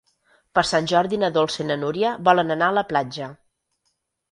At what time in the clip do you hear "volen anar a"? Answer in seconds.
2.31-2.77